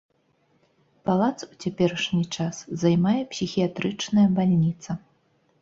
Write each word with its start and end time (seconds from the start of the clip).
Палац 1.09 1.37
у 1.49 1.49
цяперашні 1.65 2.23
час 2.37 2.55
займае 2.85 3.21
псіхіятрычная 3.35 4.27
бальніца. 4.41 4.99